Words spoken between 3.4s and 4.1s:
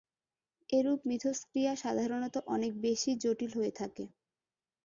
হয়ে থাকে।